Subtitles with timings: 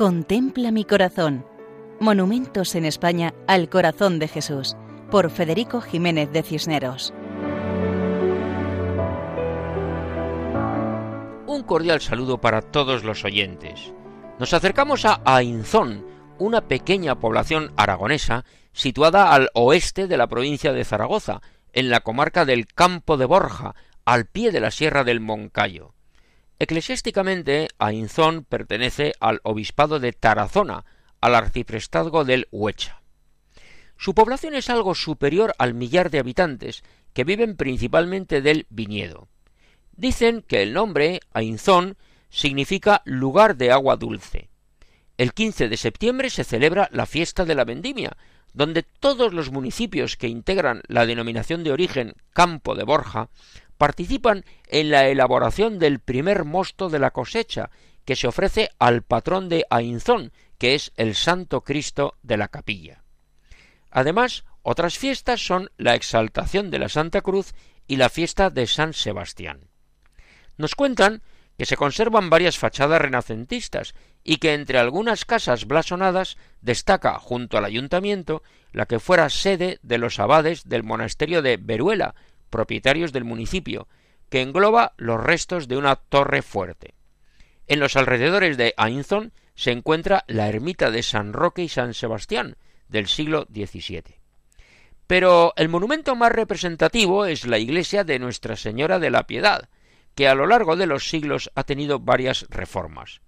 [0.00, 1.44] Contempla mi corazón.
[2.00, 4.74] Monumentos en España al corazón de Jesús,
[5.10, 7.12] por Federico Jiménez de Cisneros.
[11.46, 13.92] Un cordial saludo para todos los oyentes.
[14.38, 16.06] Nos acercamos a Ainzón,
[16.38, 21.42] una pequeña población aragonesa situada al oeste de la provincia de Zaragoza,
[21.74, 23.74] en la comarca del Campo de Borja,
[24.06, 25.92] al pie de la sierra del Moncayo.
[26.60, 30.84] Eclesiásticamente, Ainzón pertenece al obispado de Tarazona,
[31.22, 33.00] al arciprestazgo del Huecha.
[33.96, 36.82] Su población es algo superior al millar de habitantes,
[37.14, 39.26] que viven principalmente del viñedo.
[39.96, 41.96] Dicen que el nombre, Ainzón,
[42.28, 44.50] significa lugar de agua dulce.
[45.16, 48.18] El 15 de septiembre se celebra la fiesta de la vendimia,
[48.52, 53.30] donde todos los municipios que integran la denominación de origen Campo de Borja
[53.80, 57.70] participan en la elaboración del primer mosto de la cosecha
[58.04, 63.02] que se ofrece al patrón de Ainzón, que es el Santo Cristo de la capilla.
[63.90, 67.54] Además, otras fiestas son la exaltación de la Santa Cruz
[67.86, 69.62] y la fiesta de San Sebastián.
[70.58, 71.22] Nos cuentan
[71.56, 77.64] que se conservan varias fachadas renacentistas y que entre algunas casas blasonadas destaca junto al
[77.64, 82.14] ayuntamiento la que fuera sede de los abades del monasterio de Veruela,
[82.50, 83.88] propietarios del municipio,
[84.28, 86.94] que engloba los restos de una torre fuerte.
[87.66, 92.56] En los alrededores de Ainzón se encuentra la ermita de San Roque y San Sebastián
[92.88, 94.20] del siglo XVII.
[95.06, 99.68] Pero el monumento más representativo es la iglesia de Nuestra Señora de la Piedad,
[100.14, 103.20] que a lo largo de los siglos ha tenido varias reformas.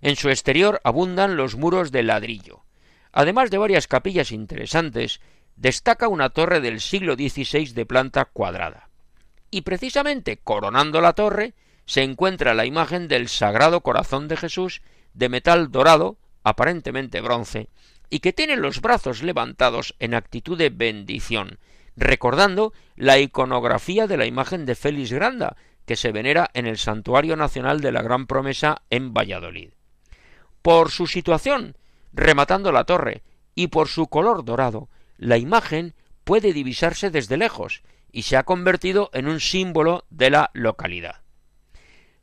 [0.00, 2.64] En su exterior abundan los muros de ladrillo.
[3.12, 5.20] Además de varias capillas interesantes,
[5.56, 8.88] destaca una torre del siglo XVI de planta cuadrada.
[9.50, 11.54] Y precisamente coronando la torre
[11.86, 14.82] se encuentra la imagen del Sagrado Corazón de Jesús
[15.14, 17.68] de metal dorado, aparentemente bronce,
[18.10, 21.58] y que tiene los brazos levantados en actitud de bendición,
[21.96, 25.56] recordando la iconografía de la imagen de Félix Granda,
[25.86, 29.70] que se venera en el Santuario Nacional de la Gran Promesa en Valladolid.
[30.60, 31.76] Por su situación,
[32.12, 33.22] rematando la torre,
[33.54, 35.94] y por su color dorado, la imagen
[36.24, 41.22] puede divisarse desde lejos y se ha convertido en un símbolo de la localidad.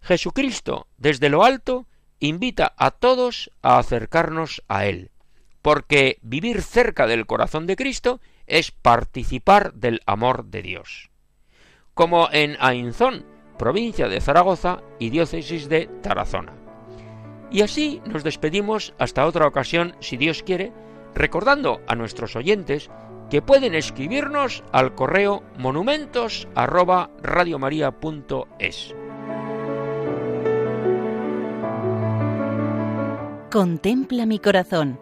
[0.02, 1.88] Jesucristo, desde lo alto,
[2.20, 5.12] invita a todos a acercarnos a Él,
[5.62, 11.10] porque vivir cerca del corazón de Cristo es participar del amor de Dios.
[11.94, 13.26] Como en Ainzón,
[13.58, 16.54] provincia de Zaragoza y diócesis de Tarazona.
[17.52, 20.74] Y así nos despedimos hasta otra ocasión, si Dios quiere,
[21.16, 22.90] recordando a nuestros oyentes
[23.30, 26.48] que pueden escribirnos al correo monumentos
[33.52, 35.00] Contempla mi corazón.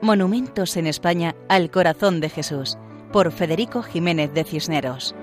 [0.00, 2.78] Monumentos en España al corazón de Jesús
[3.12, 5.14] por Federico Jiménez de Cisneros.